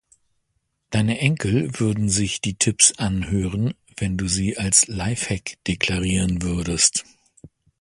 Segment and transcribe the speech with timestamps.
[0.89, 7.05] Deine Enkel würden sich die Tipps anhören, wenn du sie als Lifehack deklarieren würdest.